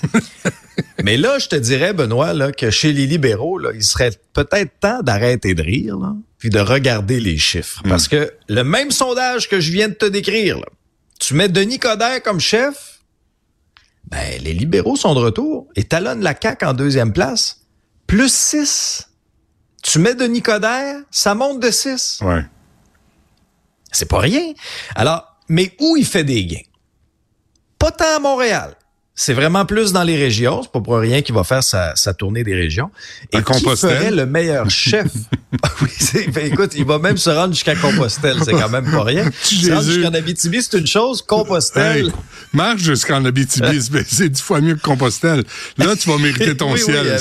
Mais 1.03 1.17
là, 1.17 1.39
je 1.39 1.49
te 1.49 1.57
dirais, 1.57 1.93
Benoît, 1.93 2.33
là, 2.33 2.53
que 2.53 2.71
chez 2.71 2.93
les 2.93 3.07
libéraux, 3.07 3.59
là, 3.59 3.71
il 3.75 3.83
serait 3.83 4.13
peut-être 4.33 4.81
temps 4.81 5.03
d'arrêter 5.03 5.55
de 5.55 5.63
rire, 5.63 5.99
là, 5.99 6.15
puis 6.39 6.51
de 6.51 6.59
regarder 6.59 7.21
les 7.21 7.37
chiffres. 7.37 7.83
Hmm. 7.85 7.91
Parce 7.91 8.09
que 8.09 8.33
le 8.49 8.63
même 8.63 8.91
sondage 8.91 9.49
que 9.49 9.61
je 9.61 9.71
viens 9.73 9.89
de 9.89 9.95
te 9.95 10.07
décrire, 10.07 10.59
là, 10.59 10.67
tu 11.19 11.35
mets 11.35 11.49
Denis 11.49 11.79
Coderre 11.79 12.23
comme 12.23 12.41
chef, 12.41 13.01
ben, 14.11 14.41
les 14.43 14.53
libéraux 14.53 14.97
sont 14.97 15.15
de 15.15 15.21
retour 15.21 15.67
et 15.75 15.85
talonnent 15.85 16.23
la 16.23 16.35
CAQ 16.41 16.65
en 16.65 16.75
deuxième 16.75 17.13
place. 17.13 17.61
Plus 18.07 18.33
6. 18.33 19.09
Tu 19.83 19.99
mets 19.99 20.15
Denis 20.15 20.43
Coderre, 20.43 21.01
ça 21.11 21.35
monte 21.35 21.61
de 21.61 21.71
6. 21.71 22.21
Ouais. 22.23 22.45
C'est 23.97 24.11
pas 24.11 24.19
rien. 24.19 24.53
Alors, 24.95 25.25
mais 25.49 25.75
où 25.81 25.97
il 25.97 26.05
fait 26.05 26.23
des 26.23 26.45
gains? 26.45 26.67
Pas 27.79 27.91
tant 27.91 28.17
à 28.17 28.19
Montréal. 28.19 28.77
C'est 29.19 29.33
vraiment 29.33 29.65
plus 29.65 29.93
dans 29.93 30.03
les 30.03 30.19
régions. 30.19 30.63
C'est 30.63 30.71
pas 30.71 30.83
pour 30.83 30.99
rien 30.99 31.23
qu'il 31.23 31.35
va 31.35 31.43
faire 31.43 31.63
sa, 31.63 31.95
tournée 32.13 32.45
des 32.45 32.55
régions. 32.55 32.91
Et 33.33 33.43
qui 33.43 33.65
ferait 33.65 34.11
le 34.11 34.27
meilleur 34.27 34.69
chef? 34.71 35.07
Ah 35.63 35.71
oui, 35.81 36.27
ben, 36.35 36.53
écoute, 36.53 36.73
il 36.77 36.85
va 36.85 36.99
même 36.99 37.17
se 37.17 37.31
rendre 37.31 37.55
jusqu'à 37.55 37.75
Compostelle. 37.77 38.37
C'est 38.45 38.53
quand 38.53 38.69
même 38.69 38.91
pas 38.91 39.05
rien. 39.05 39.25
Se 39.43 39.71
rendre 39.73 39.85
jusqu'en 39.85 40.13
Abitibi, 40.13 40.61
c'est 40.61 40.77
une 40.79 40.87
chose. 40.87 41.23
Compostelle. 41.23 42.13
marche 42.53 42.83
jusqu'en 42.83 43.25
Abitibi, 43.25 43.81
c'est 44.07 44.29
dix 44.29 44.43
fois 44.43 44.61
mieux 44.61 44.75
que 44.75 44.83
Compostelle. 44.83 45.45
Là, 45.79 45.97
tu 45.97 46.11
vas 46.11 46.19
mériter 46.19 46.55
ton 46.55 46.77
ciel, 46.77 47.19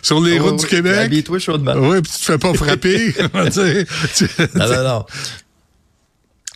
Sur 0.00 0.22
les 0.22 0.38
routes 0.38 0.60
du 0.60 0.66
Québec? 0.66 0.96
Habille-toi 1.00 1.38
chaudement. 1.38 1.74
Oui, 1.76 2.00
puis 2.00 2.12
tu 2.12 2.18
te 2.20 2.24
fais 2.24 2.38
pas 2.38 2.54
frapper. 2.54 3.14
non, 4.54 4.66
non, 4.66 4.84
non. 4.84 5.06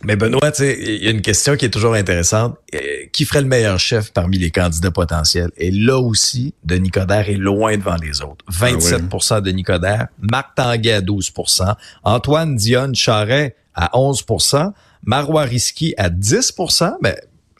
Mais 0.05 0.15
Benoît, 0.15 0.51
il 0.59 1.03
y 1.03 1.07
a 1.07 1.11
une 1.11 1.21
question 1.21 1.57
qui 1.57 1.65
est 1.65 1.69
toujours 1.69 1.93
intéressante. 1.93 2.57
Euh, 2.73 2.79
qui 3.11 3.25
ferait 3.25 3.41
le 3.41 3.47
meilleur 3.47 3.79
chef 3.79 4.11
parmi 4.11 4.37
les 4.37 4.49
candidats 4.49 4.91
potentiels? 4.91 5.51
Et 5.57 5.71
là 5.71 5.99
aussi, 5.99 6.53
Denis 6.63 6.89
Coderre 6.89 7.29
est 7.29 7.33
loin 7.33 7.75
devant 7.77 7.97
les 7.97 8.21
autres. 8.21 8.45
27 8.47 9.01
ah 9.31 9.41
de 9.41 9.51
Nicodère, 9.51 10.07
Marc 10.19 10.55
Tanguay 10.55 10.93
à 10.93 11.01
12% 11.01 11.75
Antoine 12.03 12.55
Dionne 12.55 12.95
Charret 12.95 13.55
à 13.75 13.91
11% 13.93 14.71
Marois 15.03 15.43
Risky 15.43 15.93
à 15.97 16.09
10% 16.09 16.93
ben, 17.01 17.15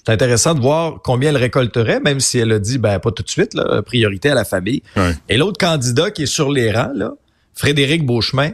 c'est 0.05 0.13
intéressant 0.13 0.55
de 0.55 0.61
voir 0.61 1.01
combien 1.03 1.29
elle 1.29 1.37
récolterait, 1.37 1.99
même 1.99 2.19
si 2.19 2.39
elle 2.39 2.51
a 2.53 2.59
dit, 2.59 2.77
ben, 2.77 2.99
pas 2.99 3.11
tout 3.11 3.21
de 3.21 3.29
suite, 3.29 3.53
là, 3.53 3.81
priorité 3.83 4.29
à 4.29 4.33
la 4.33 4.45
famille. 4.45 4.81
Et 5.27 5.37
l'autre 5.37 5.59
candidat 5.59 6.09
qui 6.09 6.23
est 6.23 6.25
sur 6.25 6.51
les 6.51 6.71
rangs, 6.71 6.93
là, 6.95 7.11
Frédéric 7.53 8.05
Beauchemin, 8.05 8.51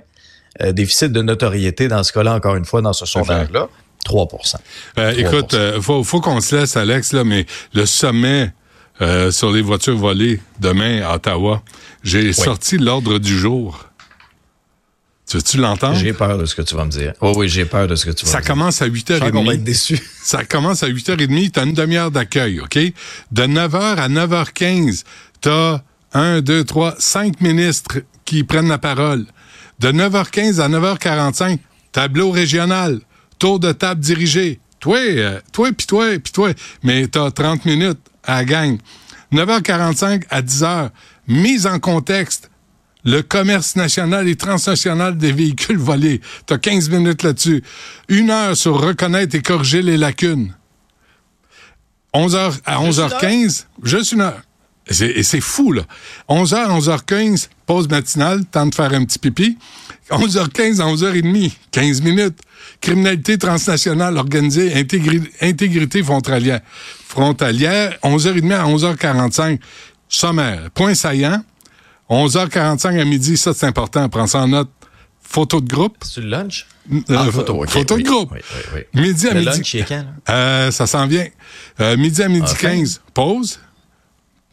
euh, 0.61 0.71
déficit 0.71 1.11
de 1.11 1.21
notoriété 1.21 1.87
dans 1.87 2.03
ce 2.03 2.13
cas-là, 2.13 2.35
encore 2.35 2.55
une 2.55 2.65
fois, 2.65 2.81
dans 2.81 2.93
ce 2.93 3.05
sondage-là, 3.05 3.67
3% 4.05 4.55
euh, 4.99 5.13
Écoute, 5.17 5.53
euh, 5.53 5.81
faut, 5.81 6.03
faut 6.03 6.21
qu'on 6.21 6.39
se 6.39 6.55
laisse, 6.55 6.77
Alex, 6.77 7.13
là, 7.13 7.23
mais 7.23 7.45
le 7.73 7.85
sommet 7.85 8.53
sur 9.31 9.51
les 9.51 9.61
voitures 9.61 9.97
volées 9.97 10.39
demain 10.61 11.01
à 11.01 11.15
Ottawa, 11.15 11.61
j'ai 12.03 12.31
sorti 12.31 12.77
l'ordre 12.77 13.19
du 13.19 13.37
jour. 13.37 13.89
Tu 15.27 15.37
veux-tu 15.37 15.57
l'entendre? 15.57 15.97
J'ai 15.97 16.13
peur 16.13 16.37
de 16.37 16.45
ce 16.45 16.55
que 16.55 16.61
tu 16.61 16.75
vas 16.75 16.85
me 16.85 16.91
dire. 16.91 17.13
Oh 17.19 17.33
oui, 17.35 17.49
j'ai 17.49 17.65
peur 17.65 17.87
de 17.87 17.95
ce 17.95 18.05
que 18.05 18.11
tu 18.11 18.25
vas 18.25 18.31
ça 18.31 18.37
me 18.37 18.43
dire. 18.43 18.47
Ça 18.47 18.53
commence 18.53 18.81
à 18.81 18.87
8h30. 18.87 19.31
On 19.35 19.43
va 19.43 19.55
être 19.55 19.63
déçu. 19.63 19.99
Ça 20.21 20.45
commence 20.45 20.83
à 20.83 20.87
8h30. 20.87 21.51
Tu 21.51 21.59
as 21.59 21.63
une 21.63 21.73
demi-heure 21.73 22.11
d'accueil, 22.11 22.59
OK? 22.59 22.77
De 23.31 23.43
9h 23.43 23.95
à 23.97 24.07
9h15, 24.07 25.03
tu 25.41 25.49
as 25.49 25.83
un, 26.15 26.41
deux, 26.41 26.63
trois, 26.63 26.95
cinq 26.97 27.41
ministres 27.41 27.99
qui 28.23 28.43
prennent 28.43 28.69
la 28.69 28.79
parole. 28.79 29.25
De 29.79 29.91
9h15 29.91 30.61
à 30.61 30.69
9h45, 30.69 31.59
tableau 31.91 32.31
régional, 32.31 33.01
tour 33.37 33.59
de 33.59 33.73
table 33.73 33.99
dirigé. 33.99 34.59
Toi, 34.79 34.97
euh, 34.97 35.39
toi, 35.51 35.69
puis 35.77 35.85
toi, 35.85 36.17
puis 36.17 36.31
toi. 36.31 36.51
Mais 36.83 37.07
t'as 37.07 37.31
30 37.31 37.65
minutes 37.65 37.99
à 38.23 38.37
la 38.37 38.45
gang. 38.45 38.77
9h45 39.33 40.23
à 40.29 40.41
10h, 40.41 40.89
mise 41.27 41.67
en 41.67 41.79
contexte. 41.79 42.49
Le 43.03 43.21
commerce 43.21 43.75
national 43.75 44.27
et 44.27 44.35
transnational 44.35 45.17
des 45.17 45.33
véhicules 45.33 45.77
volés. 45.77 46.21
T'as 46.45 46.57
15 46.57 46.89
minutes 46.89 47.23
là-dessus. 47.23 47.61
Une 48.07 48.31
heure 48.31 48.55
sur 48.55 48.79
reconnaître 48.79 49.35
et 49.35 49.41
corriger 49.41 49.81
les 49.81 49.97
lacunes. 49.97 50.55
11h 52.13 52.61
à 52.65 52.79
11h15, 52.79 53.65
juste 53.83 54.13
une 54.13 54.21
heure. 54.21 54.41
Et 54.87 55.23
c'est 55.23 55.41
fou, 55.41 55.71
là. 55.71 55.83
11h, 56.29 56.79
11h15, 56.79 57.47
pause 57.65 57.89
matinale, 57.89 58.45
temps 58.45 58.67
de 58.67 58.75
faire 58.75 58.93
un 58.93 59.03
petit 59.03 59.17
pipi. 59.17 59.57
11h15 60.11 60.79
à 60.79 60.85
11h30, 60.85 61.51
15 61.71 62.01
minutes. 62.01 62.39
Criminalité 62.81 63.37
transnationale 63.37 64.17
organisée, 64.17 64.73
intégrité 65.41 66.03
frontalière. 66.03 66.61
Frontalière, 67.07 67.97
11h30 68.03 68.53
à 68.53 68.65
11h45. 68.65 69.59
Sommaire. 70.07 70.69
Point 70.73 70.93
saillant. 70.93 71.43
11h45 72.09 72.99
à 72.99 73.05
midi, 73.05 73.37
ça 73.37 73.53
c'est 73.53 73.65
important, 73.65 74.07
prends 74.09 74.27
ça 74.27 74.41
en 74.41 74.47
note. 74.47 74.69
Photo 75.21 75.59
de 75.59 75.67
groupe. 75.67 75.97
C'est 76.03 76.21
le 76.21 76.29
lunch? 76.29 76.67
Euh, 76.93 76.99
ah, 77.09 77.25
photo, 77.31 77.65
photo 77.67 77.97
de 77.97 78.03
groupe. 78.03 78.31
midi 78.93 79.27
à 79.27 79.33
le 79.33 79.39
midi. 79.39 79.57
lunch, 79.57 79.75
est 79.75 79.87
quand, 79.87 80.05
euh, 80.29 80.69
ça 80.69 80.85
s'en 80.85 81.07
vient. 81.07 81.25
Euh, 81.81 81.97
midi 81.97 82.21
à 82.21 82.29
midi 82.29 82.53
15, 82.59 83.01
pause. 83.13 83.59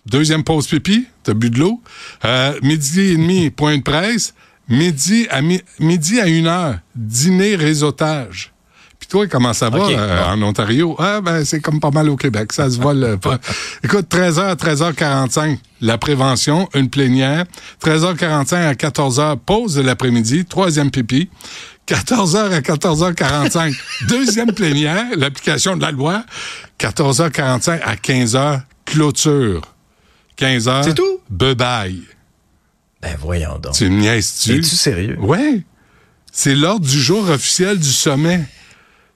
Deuxième 0.06 0.42
pause 0.42 0.66
pipi, 0.66 1.06
t'as 1.22 1.34
bu 1.34 1.50
de 1.50 1.58
l'eau. 1.58 1.80
Euh, 2.24 2.58
midi 2.62 3.00
et 3.00 3.16
demi, 3.16 3.50
point 3.50 3.76
de 3.78 3.82
presse. 3.82 4.34
Midi 4.68 5.26
à, 5.30 5.40
midi 5.80 6.20
à 6.20 6.26
une 6.26 6.46
heure, 6.46 6.76
dîner 6.94 7.56
réseautage. 7.56 8.52
Puis 8.98 9.08
toi, 9.08 9.26
comment 9.26 9.52
ça 9.52 9.68
va 9.68 9.78
euh, 9.78 10.24
en 10.26 10.40
Ontario? 10.42 10.94
Ah, 10.98 11.20
ben, 11.20 11.44
c'est 11.44 11.60
comme 11.60 11.80
pas 11.80 11.90
mal 11.90 12.08
au 12.08 12.16
Québec. 12.16 12.52
Ça 12.52 12.70
se 12.70 12.80
vole 12.80 13.18
pas. 13.22 13.38
Écoute, 13.82 14.06
13h 14.08 14.40
à 14.40 14.54
13h45, 14.54 15.58
la 15.80 15.98
prévention, 15.98 16.68
une 16.74 16.88
plénière. 16.88 17.44
13h45 17.84 18.54
à 18.54 18.74
14h, 18.74 19.38
pause 19.44 19.74
de 19.74 19.82
l'après-midi, 19.82 20.44
troisième 20.44 20.90
pipi. 20.90 21.28
14h 21.88 22.52
à 22.52 22.60
14h45, 22.60 23.76
deuxième 24.08 24.52
plénière, 24.52 25.06
l'application 25.16 25.76
de 25.76 25.82
la 25.82 25.90
loi. 25.90 26.24
14h45 26.78 27.80
à 27.82 27.96
15h, 27.96 28.60
clôture. 28.84 29.71
15 30.36 30.68
heures. 30.68 30.84
C'est 30.84 30.94
tout? 30.94 31.20
Bye 31.30 32.02
Ben 33.00 33.16
voyons 33.20 33.58
donc. 33.58 33.74
Tu 33.74 33.88
niaises-tu? 33.90 34.58
Es-tu 34.58 34.76
sérieux? 34.76 35.18
Ouais. 35.20 35.62
C'est 36.30 36.54
l'ordre 36.54 36.86
du 36.86 37.00
jour 37.00 37.28
officiel 37.28 37.78
du 37.78 37.92
sommet. 37.92 38.44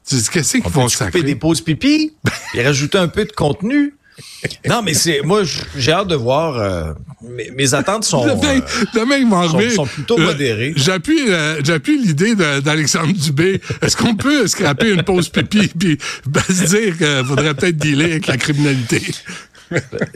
Tu 0.06 0.14
dis, 0.14 0.28
qu'est-ce 0.30 0.58
qu'ils 0.58 0.70
vont 0.70 0.88
sacrer? 0.88 1.22
des 1.22 1.34
pauses 1.34 1.60
pipi? 1.60 2.12
Et 2.54 2.62
rajouter 2.62 2.98
un 2.98 3.08
peu 3.08 3.24
de 3.24 3.32
contenu? 3.32 3.94
Non, 4.68 4.82
mais 4.82 4.94
c'est 4.94 5.20
moi, 5.22 5.42
j'ai 5.76 5.92
hâte 5.92 6.08
de 6.08 6.14
voir. 6.14 6.56
Euh, 6.56 6.92
mes, 7.22 7.74
attentes 7.74 8.04
sont, 8.04 8.24
demain, 8.26 8.60
euh, 8.60 8.84
demain, 8.94 9.48
sont, 9.48 9.70
sont, 9.70 9.86
plutôt 9.86 10.18
euh, 10.18 10.24
modérées. 10.24 10.72
J'appuie, 10.76 11.28
j'appuie 11.62 11.98
l'idée 11.98 12.34
d'Alexandre 12.34 13.12
Dubé. 13.12 13.60
Est-ce 13.82 13.96
qu'on 13.96 14.14
peut 14.14 14.46
scraper 14.46 14.92
une 14.92 15.02
pause 15.02 15.28
pipi 15.28 15.68
puis 15.68 15.98
ben, 16.26 16.40
se 16.42 16.64
dire 16.64 16.96
qu'il 16.96 17.24
faudrait 17.26 17.54
peut-être 17.54 17.76
dealer 17.76 18.12
avec 18.12 18.26
la 18.26 18.36
criminalité? 18.36 19.02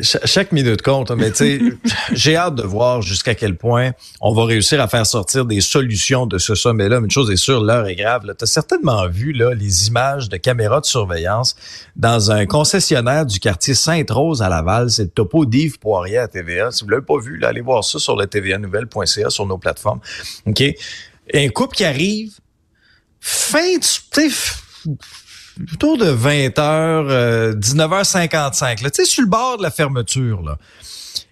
Chaque 0.01 0.53
minute 0.53 0.83
compte, 0.83 1.11
mais 1.11 1.31
tu 1.31 1.37
sais, 1.37 1.61
j'ai 2.13 2.37
hâte 2.37 2.55
de 2.55 2.63
voir 2.63 3.03
jusqu'à 3.03 3.35
quel 3.35 3.57
point 3.57 3.93
on 4.21 4.33
va 4.33 4.45
réussir 4.45 4.81
à 4.81 4.89
faire 4.89 5.07
sortir 5.07 5.45
des 5.45 5.61
solutions 5.61 6.27
de 6.27 6.39
ce 6.39 6.55
sommet-là. 6.55 6.99
Une 6.99 7.11
chose 7.11 7.31
est 7.31 7.37
sûre, 7.37 7.63
l'heure 7.63 7.87
est 7.87 7.97
grave. 7.97 8.23
Tu 8.27 8.45
as 8.45 8.47
certainement 8.47 9.09
vu 9.09 9.33
là, 9.33 9.55
les 9.55 9.89
images 9.89 10.29
de 10.29 10.37
caméras 10.37 10.81
de 10.81 10.87
surveillance 10.87 11.57
dans 11.97 12.31
un 12.31 12.47
concessionnaire 12.47 13.27
du 13.27 13.41
quartier 13.41 13.75
Sainte-Rose 13.75 14.43
à 14.43 14.49
Laval. 14.49 14.91
C'est 14.91 15.05
le 15.05 15.11
topo 15.11 15.45
d'Yves 15.45 15.79
Poirier 15.79 16.19
à 16.19 16.29
TVA. 16.29 16.71
Si 16.71 16.85
vous 16.85 16.91
l'avez 16.91 17.05
pas 17.05 17.19
vu, 17.19 17.39
là, 17.39 17.49
allez 17.49 17.61
voir 17.61 17.85
ça 17.85 17.99
sur 17.99 18.17
le 18.17 18.27
tvanouvelle.ca, 18.27 19.31
sur 19.31 19.47
nos 19.47 19.59
plateformes. 19.59 20.01
OK? 20.47 20.63
Un 21.33 21.49
couple 21.49 21.77
qui 21.77 21.85
arrive, 21.85 22.33
fin 23.21 23.79
de 23.79 23.85
autour 25.73 25.99
de 25.99 26.11
20h, 26.11 26.59
euh, 26.59 27.55
19h55, 27.55 28.83
là, 28.83 28.91
tu 28.91 29.03
sais, 29.03 29.05
sur 29.05 29.23
le 29.23 29.29
bord 29.29 29.59
de 29.59 29.63
la 29.63 29.71
fermeture, 29.71 30.43
là. 30.43 30.57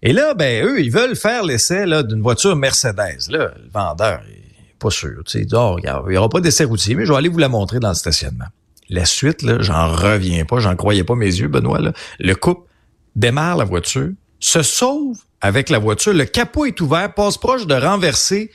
Et 0.02 0.12
là, 0.12 0.34
ben, 0.34 0.64
eux, 0.64 0.80
ils 0.80 0.90
veulent 0.90 1.16
faire 1.16 1.42
l'essai, 1.42 1.86
là, 1.86 2.02
d'une 2.02 2.22
voiture 2.22 2.54
Mercedes. 2.56 3.30
Là, 3.30 3.50
le 3.56 3.70
vendeur, 3.72 4.20
il 4.28 4.34
est 4.34 4.78
pas 4.78 4.90
sûr, 4.90 5.22
tu 5.24 5.32
sais, 5.32 5.40
il 5.40 5.46
dit, 5.46 5.54
oh, 5.56 5.72
regarde, 5.74 6.04
il 6.06 6.12
n'y 6.12 6.16
aura 6.16 6.28
pas 6.28 6.40
d'essai 6.40 6.64
routier, 6.64 6.94
mais 6.94 7.04
je 7.04 7.12
vais 7.12 7.18
aller 7.18 7.28
vous 7.28 7.38
la 7.38 7.48
montrer 7.48 7.80
dans 7.80 7.88
le 7.88 7.94
stationnement. 7.94 8.46
La 8.90 9.04
suite, 9.04 9.42
là, 9.42 9.58
j'en 9.60 9.88
reviens 9.88 10.44
pas, 10.44 10.60
j'en 10.60 10.76
croyais 10.76 11.04
pas 11.04 11.14
mes 11.14 11.26
yeux, 11.26 11.48
Benoît. 11.48 11.80
Le 12.18 12.34
couple 12.34 12.68
démarre 13.16 13.56
la 13.56 13.64
voiture, 13.64 14.10
se 14.40 14.62
sauve 14.62 15.18
avec 15.40 15.68
la 15.68 15.78
voiture, 15.78 16.12
le 16.12 16.24
capot 16.24 16.64
est 16.64 16.80
ouvert, 16.80 17.12
passe 17.12 17.38
proche 17.38 17.66
de 17.66 17.74
renverser 17.74 18.50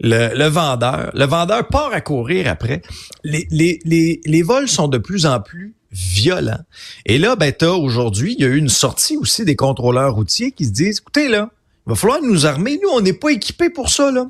le, 0.00 0.48
vendeur. 0.48 1.10
Le 1.14 1.24
vendeur 1.24 1.68
part 1.68 1.92
à 1.92 2.00
courir 2.00 2.48
après. 2.48 2.82
Les, 3.24 3.46
les, 3.50 3.80
les, 3.84 4.20
les 4.24 4.42
vols 4.42 4.68
sont 4.68 4.88
de 4.88 4.98
plus 4.98 5.26
en 5.26 5.40
plus 5.40 5.74
violents. 5.92 6.60
Et 7.06 7.18
là, 7.18 7.36
ben, 7.36 7.52
t'as 7.52 7.70
aujourd'hui, 7.70 8.34
il 8.38 8.42
y 8.42 8.46
a 8.46 8.48
eu 8.48 8.56
une 8.56 8.68
sortie 8.68 9.16
aussi 9.16 9.44
des 9.44 9.56
contrôleurs 9.56 10.14
routiers 10.14 10.52
qui 10.52 10.64
se 10.64 10.70
disent, 10.70 10.98
écoutez, 11.00 11.28
là, 11.28 11.50
il 11.86 11.90
va 11.90 11.96
falloir 11.96 12.22
nous 12.22 12.46
armer. 12.46 12.78
Nous, 12.82 12.88
on 12.90 13.00
n'est 13.00 13.12
pas 13.12 13.30
équipés 13.30 13.70
pour 13.70 13.90
ça, 13.90 14.10
là. 14.10 14.28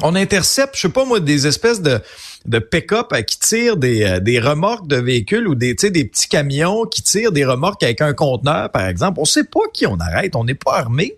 On 0.00 0.14
intercepte, 0.14 0.74
je 0.74 0.80
sais 0.80 0.88
pas 0.88 1.04
moi, 1.04 1.20
des 1.20 1.46
espèces 1.46 1.82
de, 1.82 2.00
de 2.46 2.58
pick-up 2.58 3.12
qui 3.26 3.38
tirent 3.38 3.76
des, 3.76 4.02
euh, 4.04 4.20
des 4.20 4.40
remorques 4.40 4.88
de 4.88 4.96
véhicules 4.96 5.46
ou 5.46 5.54
des, 5.54 5.74
des 5.74 6.04
petits 6.06 6.28
camions 6.28 6.86
qui 6.86 7.02
tirent 7.02 7.30
des 7.30 7.44
remorques 7.44 7.82
avec 7.82 8.00
un 8.00 8.14
conteneur, 8.14 8.70
par 8.70 8.86
exemple. 8.86 9.20
On 9.20 9.26
sait 9.26 9.44
pas 9.44 9.60
qui 9.72 9.86
on 9.86 10.00
arrête. 10.00 10.34
On 10.34 10.44
n'est 10.44 10.54
pas 10.54 10.78
armé. 10.78 11.14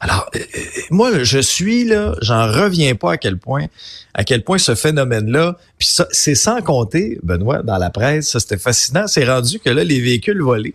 Alors, 0.00 0.30
euh, 0.34 0.38
euh, 0.38 0.60
moi, 0.90 1.22
je 1.22 1.38
suis 1.38 1.84
là, 1.84 2.14
j'en 2.22 2.46
reviens 2.50 2.94
pas 2.94 3.12
à 3.12 3.16
quel 3.18 3.36
point, 3.36 3.66
à 4.14 4.24
quel 4.24 4.42
point 4.42 4.56
ce 4.58 4.74
phénomène-là, 4.74 5.58
puis 5.78 5.88
ça, 5.88 6.06
c'est 6.10 6.34
sans 6.34 6.62
compter, 6.62 7.18
Benoît, 7.22 7.62
dans 7.62 7.76
la 7.76 7.90
presse, 7.90 8.30
ça 8.30 8.40
c'était 8.40 8.58
fascinant, 8.58 9.06
c'est 9.06 9.24
rendu 9.24 9.60
que 9.60 9.68
là, 9.68 9.84
les 9.84 10.00
véhicules 10.00 10.40
volés 10.40 10.74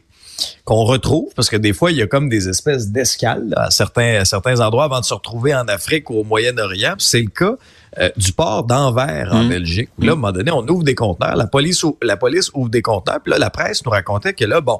qu'on 0.63 0.83
retrouve, 0.83 1.33
parce 1.35 1.49
que 1.49 1.55
des 1.55 1.73
fois, 1.73 1.91
il 1.91 1.97
y 1.97 2.01
a 2.01 2.07
comme 2.07 2.29
des 2.29 2.49
espèces 2.49 2.89
d'escales 2.89 3.53
à 3.55 3.71
certains, 3.71 4.19
à 4.19 4.25
certains 4.25 4.59
endroits 4.59 4.83
avant 4.83 4.99
de 4.99 5.05
se 5.05 5.13
retrouver 5.13 5.55
en 5.55 5.67
Afrique 5.67 6.09
ou 6.09 6.15
au 6.15 6.23
Moyen-Orient. 6.23 6.95
C'est 6.97 7.21
le 7.21 7.29
cas 7.29 7.55
euh, 7.99 8.09
du 8.17 8.33
port 8.33 8.65
d'Anvers 8.65 9.29
en 9.31 9.43
mmh. 9.43 9.49
Belgique. 9.49 9.89
Là, 9.99 10.09
à 10.09 10.13
un 10.13 10.15
moment 10.15 10.33
donné, 10.33 10.51
on 10.51 10.67
ouvre 10.67 10.83
des 10.83 10.95
conteneurs, 10.95 11.35
la 11.35 11.47
police, 11.47 11.83
la 12.01 12.17
police 12.17 12.51
ouvre 12.53 12.69
des 12.69 12.81
conteneurs, 12.81 13.21
puis 13.23 13.31
là, 13.31 13.37
la 13.39 13.49
presse 13.49 13.85
nous 13.85 13.91
racontait 13.91 14.33
que 14.33 14.45
là, 14.45 14.59
bon, 14.61 14.79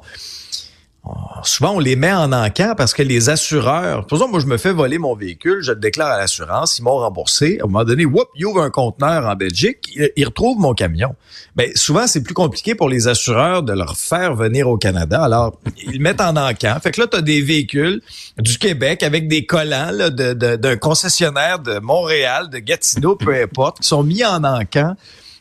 souvent 1.42 1.72
on 1.74 1.78
les 1.78 1.96
met 1.96 2.12
en 2.12 2.32
encan 2.32 2.74
parce 2.76 2.94
que 2.94 3.02
les 3.02 3.28
assureurs, 3.28 4.06
par 4.06 4.18
exemple, 4.18 4.32
moi 4.32 4.40
je 4.40 4.46
me 4.46 4.56
fais 4.56 4.72
voler 4.72 4.98
mon 4.98 5.14
véhicule, 5.14 5.62
je 5.62 5.72
le 5.72 5.78
déclare 5.78 6.10
à 6.10 6.18
l'assurance, 6.18 6.78
ils 6.78 6.82
m'ont 6.82 6.96
remboursé. 6.96 7.58
À 7.60 7.64
un 7.64 7.66
moment 7.66 7.84
donné, 7.84 8.04
whoop, 8.04 8.28
ils 8.36 8.44
ouvrent 8.44 8.62
un 8.62 8.70
conteneur 8.70 9.26
en 9.26 9.34
Belgique, 9.34 9.88
ils, 10.16 10.24
retrouvent 10.24 10.58
mon 10.58 10.74
camion. 10.74 11.14
Mais 11.56 11.72
souvent 11.74 12.06
c'est 12.06 12.22
plus 12.22 12.34
compliqué 12.34 12.74
pour 12.74 12.88
les 12.88 13.08
assureurs 13.08 13.62
de 13.62 13.72
leur 13.72 13.96
faire 13.96 14.34
venir 14.34 14.68
au 14.68 14.76
Canada. 14.76 15.22
Alors 15.22 15.58
ils 15.86 16.00
mettent 16.00 16.20
en 16.20 16.36
encan. 16.36 16.76
Fait 16.82 16.90
que 16.90 17.00
là 17.00 17.06
tu 17.06 17.16
as 17.16 17.22
des 17.22 17.42
véhicules 17.42 18.02
du 18.38 18.58
Québec 18.58 19.02
avec 19.02 19.28
des 19.28 19.46
collants 19.46 19.92
d'un 19.92 20.10
de, 20.10 20.56
de, 20.56 20.74
concessionnaire 20.74 21.58
de 21.58 21.78
Montréal, 21.78 22.50
de 22.50 22.58
Gatineau, 22.58 23.16
peu 23.16 23.34
importe, 23.34 23.80
qui 23.80 23.88
sont 23.88 24.02
mis 24.02 24.24
en 24.24 24.44
encan 24.44 24.96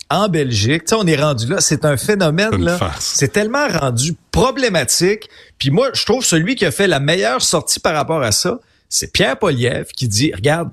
en 0.09 0.27
Belgique. 0.29 0.85
Tu 0.85 0.89
sais, 0.89 0.95
on 0.95 1.07
est 1.07 1.15
rendu 1.15 1.47
là. 1.47 1.61
C'est 1.61 1.85
un 1.85 1.97
phénomène, 1.97 2.63
là. 2.63 2.77
C'est 2.99 3.31
tellement 3.31 3.67
rendu 3.67 4.15
problématique. 4.31 5.29
Puis 5.57 5.71
moi, 5.71 5.89
je 5.93 6.05
trouve 6.05 6.23
celui 6.23 6.55
qui 6.55 6.65
a 6.65 6.71
fait 6.71 6.87
la 6.87 6.99
meilleure 6.99 7.41
sortie 7.41 7.79
par 7.79 7.95
rapport 7.95 8.21
à 8.21 8.31
ça, 8.31 8.59
c'est 8.89 9.11
Pierre 9.11 9.37
Poliev 9.37 9.87
qui 9.95 10.07
dit, 10.07 10.31
regarde, 10.33 10.69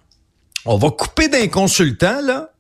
on 0.65 0.77
va 0.77 0.91
couper 0.91 1.29
d'un 1.29 1.49
consultant, 1.49 2.21
là, 2.23 2.53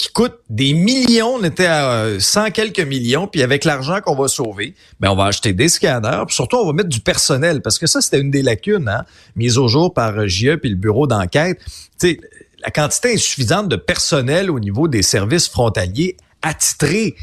qui 0.00 0.08
coûte 0.12 0.38
des 0.48 0.72
millions, 0.72 1.34
on 1.34 1.44
était 1.44 1.66
à 1.66 2.18
100 2.18 2.40
euh, 2.40 2.50
quelques 2.50 2.80
millions, 2.80 3.26
puis 3.26 3.42
avec 3.42 3.64
l'argent 3.66 4.00
qu'on 4.00 4.14
va 4.14 4.28
sauver, 4.28 4.74
ben 4.98 5.10
on 5.10 5.14
va 5.14 5.26
acheter 5.26 5.52
des 5.52 5.68
scanners, 5.68 6.22
puis 6.26 6.34
surtout 6.34 6.56
on 6.56 6.66
va 6.66 6.72
mettre 6.72 6.88
du 6.88 7.00
personnel, 7.00 7.60
parce 7.60 7.78
que 7.78 7.86
ça 7.86 8.00
c'était 8.00 8.18
une 8.18 8.30
des 8.30 8.40
lacunes, 8.40 8.88
hein, 8.88 9.04
mise 9.36 9.58
au 9.58 9.68
jour 9.68 9.92
par 9.92 10.26
GIE 10.26 10.56
puis 10.56 10.70
le 10.70 10.76
bureau 10.76 11.06
d'enquête. 11.06 11.58
Tu 12.00 12.12
sais, 12.12 12.20
la 12.62 12.70
quantité 12.70 13.14
insuffisante 13.14 13.68
de 13.68 13.76
personnel 13.76 14.50
au 14.50 14.60
niveau 14.60 14.88
des 14.88 15.02
services 15.02 15.48
frontaliers 15.48 16.16
attitrés, 16.42 17.16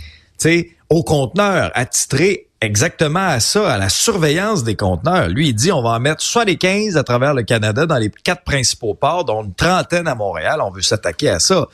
au 0.90 1.04
conteneur, 1.04 1.72
attitrés 1.74 2.48
exactement 2.62 3.28
à 3.28 3.40
ça, 3.40 3.72
à 3.72 3.78
la 3.78 3.90
surveillance 3.90 4.64
des 4.64 4.76
conteneurs. 4.76 5.28
Lui, 5.28 5.50
il 5.50 5.54
dit 5.54 5.72
on 5.72 5.82
va 5.82 5.92
en 5.92 6.00
mettre 6.00 6.22
soit 6.22 6.46
les 6.46 6.58
15 6.58 6.98
à 6.98 7.04
travers 7.04 7.34
le 7.34 7.44
Canada 7.44 7.86
dans 7.86 7.98
les 7.98 8.10
quatre 8.10 8.44
principaux 8.44 8.94
ports, 8.94 9.26
dont 9.26 9.44
une 9.44 9.54
trentaine 9.54 10.08
à 10.08 10.16
Montréal. 10.16 10.60
On 10.64 10.72
veut 10.72 10.82
s'attaquer 10.82 11.30
à 11.30 11.40
ça. 11.40 11.68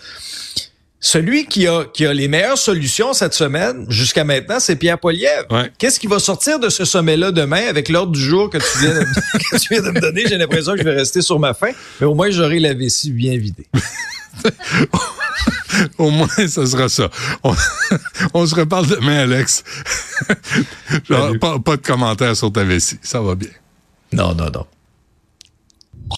Celui 1.06 1.48
qui 1.48 1.68
a, 1.68 1.84
qui 1.84 2.06
a 2.06 2.14
les 2.14 2.30
meilleures 2.30 2.58
solutions 2.58 3.12
cette 3.12 3.34
semaine, 3.34 3.86
jusqu'à 3.90 4.24
maintenant, 4.24 4.62
c'est 4.62 4.78
Pierre 4.78 4.98
Poilievre. 4.98 5.68
Qu'est-ce 5.78 6.00
qui 6.00 6.08
va 6.08 6.18
sortir 6.18 6.60
de 6.60 6.70
ce 6.70 6.86
sommet-là 6.86 7.34
demain 7.34 7.68
avec 7.68 7.90
l'ordre 7.90 8.14
du 8.14 8.22
jour 8.22 8.50
que 8.50 8.58
tu, 8.58 8.80
viens 8.80 8.94
de, 8.94 9.04
que 9.52 9.58
tu 9.58 9.74
viens 9.74 9.82
de 9.82 9.92
me 9.92 10.00
donner? 10.00 10.24
J'ai 10.26 10.38
l'impression 10.38 10.72
que 10.72 10.78
je 10.78 10.86
vais 10.86 10.96
rester 10.96 11.22
sur 11.22 11.40
ma 11.40 11.54
faim, 11.54 11.72
mais 12.00 12.08
au 12.08 12.16
moins 12.16 12.30
j'aurai 12.30 12.58
la 12.60 12.74
vessie 12.74 13.12
bien 13.12 13.38
vidée. 13.38 13.68
Au 15.98 16.10
moins, 16.10 16.28
ce 16.38 16.66
sera 16.66 16.88
ça. 16.88 17.10
On, 18.34 18.46
se 18.46 18.56
reparle 18.56 18.88
demain, 18.88 19.24
Alex. 19.24 19.64
pas, 21.10 21.60
pas 21.60 21.76
de 21.76 21.82
commentaires 21.82 22.38
sur 22.38 22.54
ta 22.54 22.64
vessie. 22.64 23.00
Ça 23.02 23.20
va 23.20 23.36
bien. 23.36 23.50
Non, 24.14 24.34
non, 24.34 24.50
non. 24.54 24.66